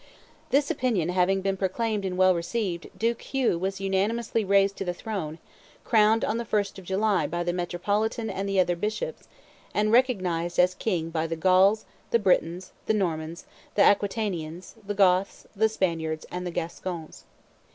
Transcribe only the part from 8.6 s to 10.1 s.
bishops, and